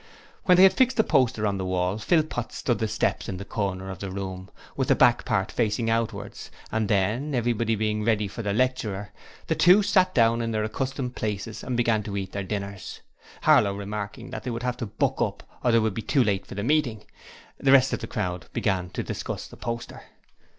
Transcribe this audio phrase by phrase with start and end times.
[0.45, 3.45] When they had fixed the poster on the wall, Philpot stood the steps in the
[3.45, 8.27] corner of the room, with the back part facing outwards, and then, everything being ready
[8.27, 9.11] for the lecturer,
[9.45, 13.01] the two sat down in their accustomed places and began to eat their dinners,
[13.43, 16.47] Harlow remarking that they would have to buck up or they would be too late
[16.47, 17.03] for the meeting;
[17.59, 20.01] and the rest of the crowd began to discuss the poster.